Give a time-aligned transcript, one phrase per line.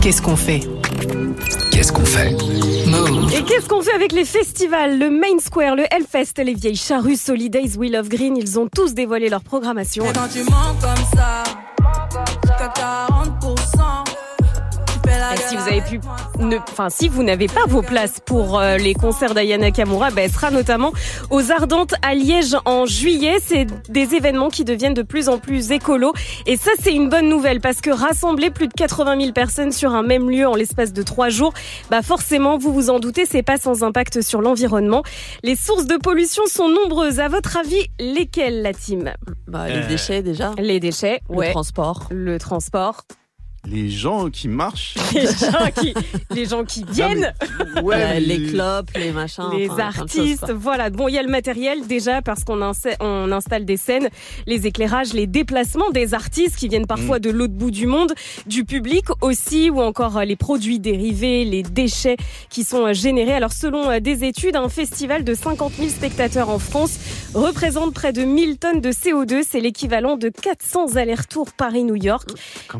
[0.00, 0.60] Qu'est-ce qu'on fait
[1.70, 2.32] Qu'est-ce qu'on fait
[2.86, 3.32] Move.
[3.34, 7.16] Et qu'est-ce qu'on fait avec les festivals Le Main Square, le Hellfest, les vieilles charrues,
[7.16, 10.04] Solidays, We Love Green, ils ont tous dévoilé leur programmation.
[10.04, 11.42] Et quand tu mens comme ça,
[15.32, 16.00] Et si vous avez pu,
[16.38, 20.24] ne, enfin si vous n'avez pas vos places pour euh, les concerts d'Ayana Kamura, ben,
[20.24, 20.92] elle sera notamment
[21.30, 23.36] aux Ardentes à Liège en juillet.
[23.44, 26.12] C'est des événements qui deviennent de plus en plus écolos
[26.46, 29.94] et ça c'est une bonne nouvelle parce que rassembler plus de 80 000 personnes sur
[29.94, 31.52] un même lieu en l'espace de trois jours,
[31.90, 35.02] bah forcément vous vous en doutez, c'est pas sans impact sur l'environnement.
[35.44, 37.20] Les sources de pollution sont nombreuses.
[37.20, 39.12] À votre avis, lesquelles la team?
[39.46, 39.80] Bah, Euh.
[39.82, 40.52] les déchets déjà.
[40.58, 41.50] Les déchets, Le ouais.
[41.50, 42.08] transport.
[42.10, 43.02] Le transport,
[43.70, 44.94] Les gens qui marchent.
[45.14, 45.94] les gens qui,
[46.34, 47.32] les gens qui viennent.
[47.82, 49.44] Ouais, Euh, les clopes, les machins.
[49.56, 50.90] les enfin, artistes, voilà.
[50.90, 54.08] Bon, il y a le matériel déjà parce qu'on insa- on installe des scènes,
[54.46, 57.22] les éclairages, les déplacements des artistes qui viennent parfois Mm.
[57.22, 58.12] de l'autre bout du monde,
[58.46, 62.16] du public aussi, ou encore euh, les produits dérivés, les déchets
[62.48, 63.34] qui sont euh, générés.
[63.34, 66.98] Alors, selon des études, un festival de 50 000 spectateurs en France
[67.34, 69.42] représente près de 1000 tonnes de CO2.
[69.48, 72.28] C'est l'équivalent de 400 allers-retours Paris-New York.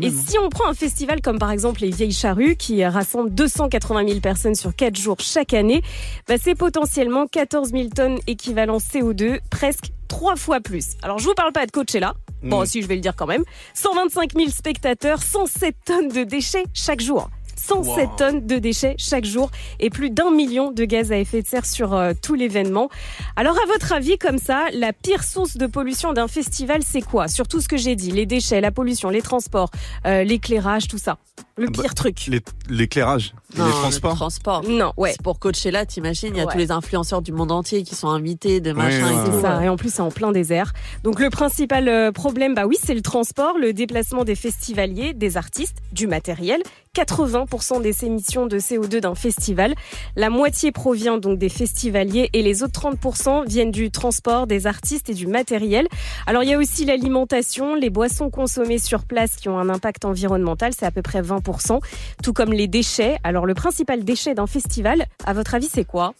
[0.00, 0.10] Et hein.
[0.26, 4.20] si on prend un festival comme par exemple les Vieilles Charrues, qui rassemble 280 000
[4.20, 5.82] personnes sur 4 jours chaque année,
[6.28, 10.96] bah c'est potentiellement 14 000 tonnes équivalent CO2, presque trois fois plus.
[11.02, 12.66] Alors je vous parle pas de Coachella, bon Mm.
[12.66, 17.00] si je vais le dire quand même, 125 000 spectateurs, 107 tonnes de déchets chaque
[17.00, 17.28] jour.
[17.68, 18.16] 107 Wow.
[18.16, 21.66] tonnes de déchets chaque jour et plus d'un million de gaz à effet de serre
[21.66, 22.88] sur euh, tout l'événement.
[23.36, 27.28] Alors à votre avis, comme ça, la pire source de pollution d'un festival, c'est quoi?
[27.28, 29.70] Sur tout ce que j'ai dit, les déchets, la pollution, les transports,
[30.06, 31.18] euh, l'éclairage, tout ça.
[31.56, 32.28] Le Bah, pire truc.
[32.68, 34.14] L'éclairage, les le transports.
[34.14, 34.62] transport.
[34.68, 35.14] Non, ouais.
[35.24, 36.52] Pour Coachella, t'imagines, il y a Ouais.
[36.52, 39.36] tous les influenceurs du monde entier qui sont invités, de machin ouais, et tout.
[39.36, 40.72] C'est ça, et en plus c'est en plein désert.
[41.04, 45.36] Donc le principal euh, problème, bah oui, c'est le transport, le déplacement des festivaliers, des
[45.36, 46.62] artistes, du matériel.
[46.98, 49.74] 80% des émissions de CO2 d'un festival.
[50.16, 55.08] La moitié provient donc des festivaliers et les autres 30% viennent du transport, des artistes
[55.08, 55.86] et du matériel.
[56.26, 60.04] Alors il y a aussi l'alimentation, les boissons consommées sur place qui ont un impact
[60.04, 61.78] environnemental, c'est à peu près 20%,
[62.22, 63.18] tout comme les déchets.
[63.22, 66.14] Alors le principal déchet d'un festival, à votre avis, c'est quoi?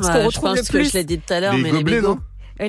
[0.00, 1.62] Ce qu'on Ouais, je retrouve pense le que je l'ai dit tout à l'heure, Les
[1.62, 2.06] mais gobelets, les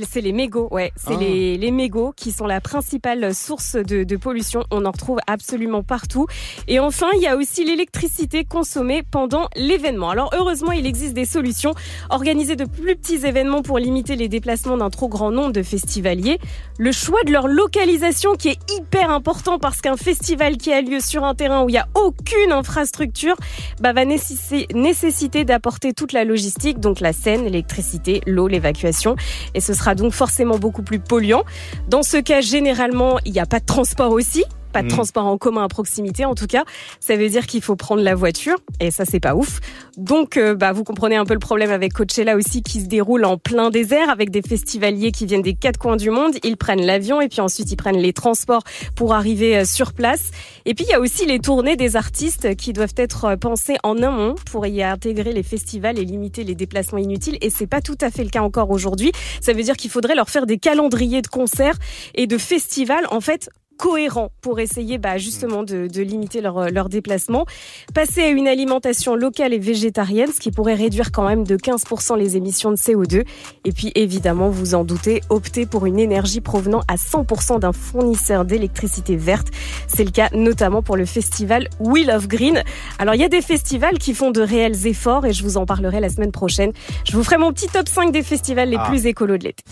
[0.09, 0.91] C'est les mégots, ouais.
[0.96, 1.19] C'est Ah.
[1.19, 4.63] les, les mégots qui sont la principale source de, de pollution.
[4.72, 6.25] On en retrouve absolument partout.
[6.68, 10.09] Et enfin, il y a aussi l'électricité consommée pendant l'événement.
[10.09, 11.74] Alors heureusement, il existe des solutions.
[12.09, 16.40] Organiser de plus petits événements pour limiter les déplacements d'un trop grand nombre de festivaliers.
[16.79, 21.00] Le choix de leur localisation qui est hyper important parce qu'un festival qui a lieu
[21.00, 23.35] sur un terrain où il n'y a aucune infrastructure
[23.81, 29.16] bah, va nécessi- nécessiter d'apporter toute la logistique, donc la scène, l'électricité, l'eau, l'évacuation.
[29.53, 31.44] Et ce sera donc forcément beaucoup plus polluant.
[31.88, 34.44] Dans ce cas, généralement, il n'y a pas de transport aussi.
[34.75, 34.90] Pas de Mm.
[34.90, 36.66] transport en commun à proximité, en tout cas.
[37.00, 38.58] Ça veut dire qu'il faut prendre la voiture.
[38.81, 39.62] Et ça, c'est pas ouf.
[39.96, 43.24] Donc, euh, bah, vous comprenez un peu le problème avec Coachella aussi, qui se déroule
[43.24, 46.34] en plein désert, avec des festivaliers qui viennent des quatre coins du monde.
[46.44, 48.63] Ils prennent l'avion et puis ensuite ils prennent les transports
[48.96, 50.31] pour arriver euh, sur place.
[50.66, 53.78] Et puis, il y a aussi les tournées des artistes qui doivent être euh, pensées
[53.84, 57.38] en amont pour y intégrer les festivals et limiter les déplacements inutiles.
[57.40, 59.13] Et c'est pas tout à fait le cas encore aujourd'hui.
[59.40, 61.78] Ça veut dire qu'il faudrait leur faire des calendriers de concerts
[62.13, 66.90] et de festivals, en fait, cohérents pour essayer bah, justement de, de limiter leur, leur
[66.90, 67.46] déplacement.
[67.94, 72.18] Passer à une alimentation locale et végétarienne, ce qui pourrait réduire quand même de 15%
[72.18, 73.25] les émissions de CO2.
[73.66, 78.46] Et puis évidemment, vous en doutez, opter pour une énergie provenant à 100% d'un fournisseur
[78.46, 79.47] d'électricité verte.
[79.88, 82.63] C'est le cas notamment pour le festival Wheel of Green.
[83.00, 85.66] Alors il y a des festivals qui font de réels efforts et je vous en
[85.66, 86.72] parlerai la semaine prochaine.
[87.06, 88.86] Je vous ferai mon petit top 5 des festivals les Ah.
[88.90, 89.63] plus écolos de l'été.